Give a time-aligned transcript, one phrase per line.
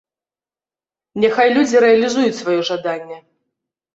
[1.25, 3.17] Няхай людзі рэалізуюць сваё жаданне.